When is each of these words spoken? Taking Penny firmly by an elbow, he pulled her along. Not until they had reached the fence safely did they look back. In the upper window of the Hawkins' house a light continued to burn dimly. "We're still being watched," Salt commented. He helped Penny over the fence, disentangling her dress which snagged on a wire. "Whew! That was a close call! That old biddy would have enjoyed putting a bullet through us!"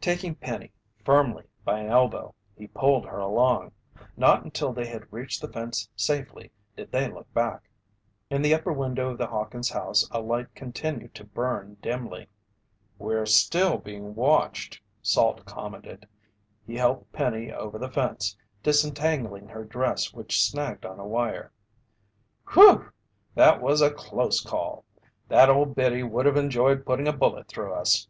Taking 0.00 0.36
Penny 0.36 0.70
firmly 1.04 1.48
by 1.64 1.80
an 1.80 1.88
elbow, 1.90 2.32
he 2.56 2.68
pulled 2.68 3.04
her 3.06 3.18
along. 3.18 3.72
Not 4.16 4.44
until 4.44 4.72
they 4.72 4.86
had 4.86 5.12
reached 5.12 5.40
the 5.40 5.52
fence 5.52 5.88
safely 5.96 6.52
did 6.76 6.92
they 6.92 7.10
look 7.10 7.34
back. 7.34 7.68
In 8.30 8.40
the 8.40 8.54
upper 8.54 8.72
window 8.72 9.10
of 9.10 9.18
the 9.18 9.26
Hawkins' 9.26 9.70
house 9.70 10.06
a 10.12 10.20
light 10.20 10.54
continued 10.54 11.12
to 11.16 11.24
burn 11.24 11.76
dimly. 11.82 12.28
"We're 13.00 13.26
still 13.26 13.78
being 13.78 14.14
watched," 14.14 14.80
Salt 15.02 15.44
commented. 15.44 16.06
He 16.64 16.76
helped 16.76 17.12
Penny 17.12 17.52
over 17.52 17.80
the 17.80 17.90
fence, 17.90 18.36
disentangling 18.62 19.48
her 19.48 19.64
dress 19.64 20.12
which 20.12 20.40
snagged 20.40 20.86
on 20.86 21.00
a 21.00 21.04
wire. 21.04 21.50
"Whew! 22.52 22.92
That 23.34 23.60
was 23.60 23.80
a 23.82 23.90
close 23.90 24.40
call! 24.40 24.84
That 25.26 25.50
old 25.50 25.74
biddy 25.74 26.04
would 26.04 26.26
have 26.26 26.36
enjoyed 26.36 26.86
putting 26.86 27.08
a 27.08 27.12
bullet 27.12 27.48
through 27.48 27.72
us!" 27.74 28.06